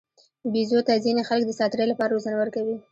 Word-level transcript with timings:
بیزو 0.51 0.79
ته 0.87 0.93
ځینې 1.05 1.21
خلک 1.29 1.43
د 1.47 1.51
ساتیرۍ 1.59 1.85
لپاره 1.89 2.13
روزنه 2.15 2.35
ورکوي. 2.39 2.75